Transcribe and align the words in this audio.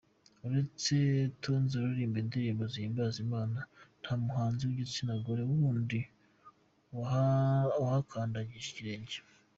Uretse 0.45 0.95
Tonzi 1.41 1.73
uririmba 1.77 2.17
indirimbo 2.23 2.63
zihimbaza 2.71 3.17
Imana 3.25 3.57
nta 4.01 4.13
muhanzi 4.23 4.61
w’igitsinagore 4.63 5.41
wundi 5.51 5.99
wahakandagije 6.99 8.67
ikirenge. 8.71 9.17